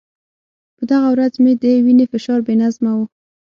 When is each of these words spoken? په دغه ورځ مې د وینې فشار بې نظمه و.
په 0.77 0.83
دغه 0.91 1.07
ورځ 1.13 1.33
مې 1.43 1.53
د 1.61 1.63
وینې 1.85 2.05
فشار 2.11 2.39
بې 2.45 2.53
نظمه 2.61 2.91
و. 2.95 2.99